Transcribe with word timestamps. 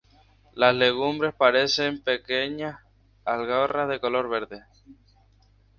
Las 0.53 0.73
legumbres 0.73 1.31
parecen 1.35 2.01
pequeñas 2.03 2.79
algarrobas 3.23 3.87
de 3.89 3.99
color 3.99 4.29
verde. 4.29 4.63